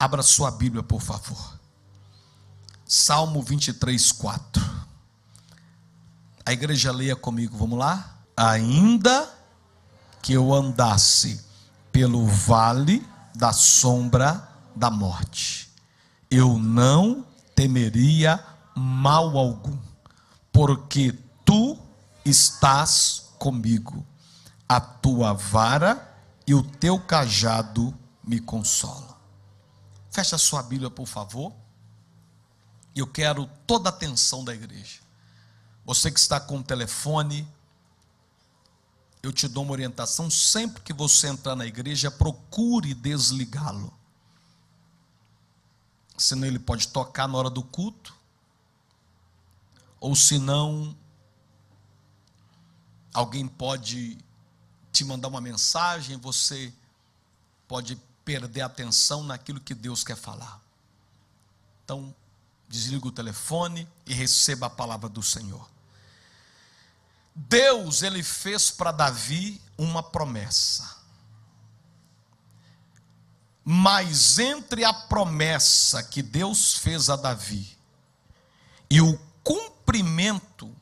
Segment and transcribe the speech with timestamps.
[0.00, 1.60] Abra sua Bíblia, por favor.
[2.86, 4.86] Salmo 23, 4.
[6.46, 8.18] A igreja leia comigo, vamos lá?
[8.34, 9.28] Ainda
[10.22, 11.44] que eu andasse
[11.92, 15.70] pelo vale da sombra da morte,
[16.30, 18.42] eu não temeria
[18.74, 19.76] mal algum,
[20.50, 21.12] porque
[21.44, 21.76] tu
[22.24, 24.02] estás comigo,
[24.66, 26.10] a tua vara
[26.46, 27.94] e o teu cajado
[28.24, 29.19] me consolam.
[30.10, 31.54] Feche a sua Bíblia, por favor.
[32.94, 35.00] Eu quero toda a atenção da igreja.
[35.84, 37.48] Você que está com o telefone,
[39.22, 43.92] eu te dou uma orientação: sempre que você entrar na igreja, procure desligá-lo.
[46.18, 48.14] Senão ele pode tocar na hora do culto,
[49.98, 50.94] ou senão
[53.14, 54.18] alguém pode
[54.92, 56.72] te mandar uma mensagem, você
[57.66, 57.96] pode
[58.30, 60.60] perder a atenção naquilo que Deus quer falar.
[61.84, 62.14] Então,
[62.68, 65.68] desliga o telefone e receba a palavra do Senhor.
[67.34, 70.98] Deus, ele fez para Davi uma promessa.
[73.64, 77.76] Mas entre a promessa que Deus fez a Davi
[78.88, 80.72] e o cumprimento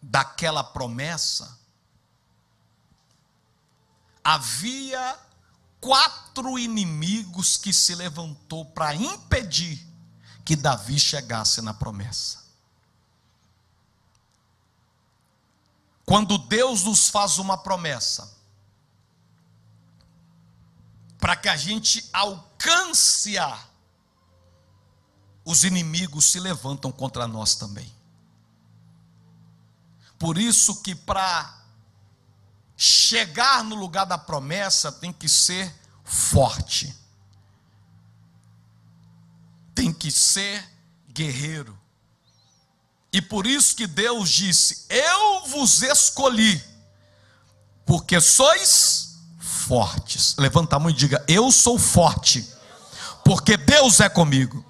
[0.00, 1.58] daquela promessa,
[4.34, 5.18] havia
[5.80, 9.84] quatro inimigos que se levantou para impedir
[10.44, 12.44] que Davi chegasse na promessa.
[16.04, 18.36] Quando Deus nos faz uma promessa,
[21.18, 23.66] para que a gente alcance-a,
[25.44, 27.92] os inimigos se levantam contra nós também.
[30.18, 31.59] Por isso que para
[32.82, 35.70] chegar no lugar da promessa tem que ser
[36.02, 36.96] forte.
[39.74, 40.66] Tem que ser
[41.06, 41.78] guerreiro.
[43.12, 46.62] E por isso que Deus disse: Eu vos escolhi,
[47.84, 50.34] porque sois fortes.
[50.38, 52.48] Levanta a mão e diga: Eu sou forte,
[53.22, 54.64] porque Deus é comigo.